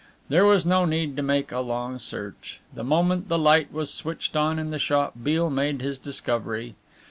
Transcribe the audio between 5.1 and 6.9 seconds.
Beale made his discovery.